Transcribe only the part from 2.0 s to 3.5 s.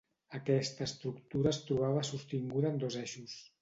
sostinguda en dos eixos.